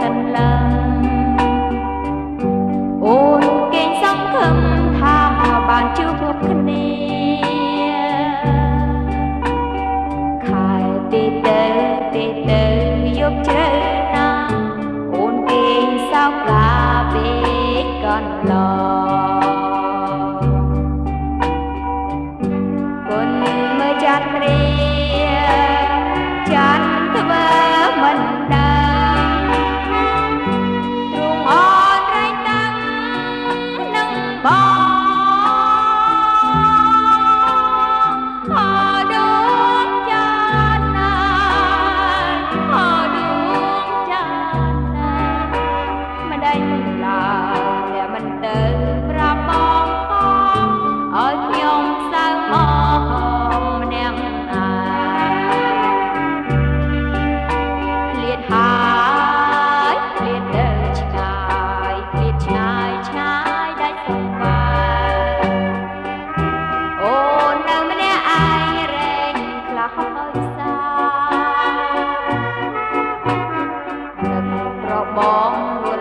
[0.00, 0.68] សន្លឹង
[3.04, 4.58] អូនគេសង្ឃឹម
[4.98, 6.86] ថាមកបានជួបគ្នា
[10.46, 10.72] ខែ
[11.12, 11.62] ទីទៅ
[12.14, 12.62] ទីទៅ
[13.18, 13.87] យប់ជ្រៅ
[34.42, 34.77] bye.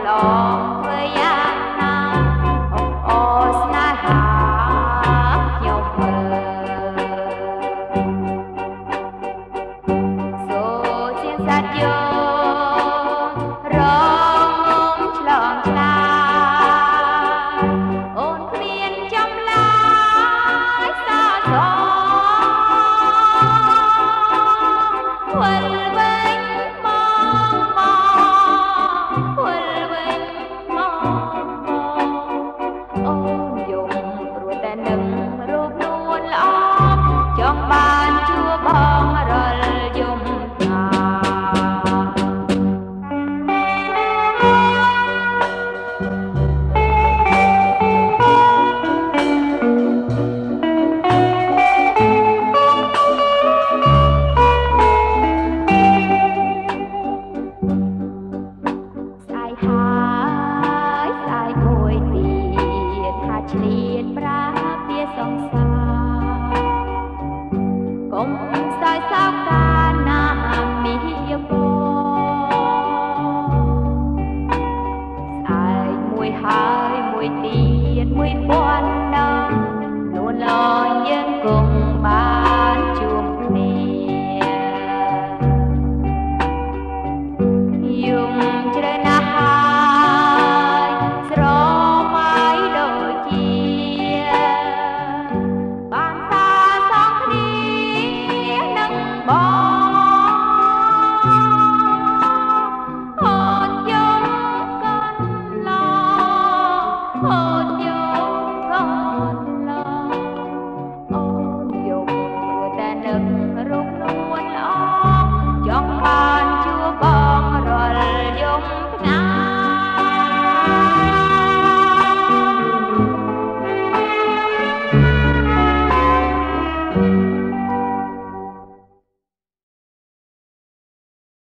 [0.03, 1.46] lòng thời gian
[37.67, 38.06] 吧
[76.47, 77.59] ហើយមួយទៀ
[78.05, 78.96] តមួយពាន់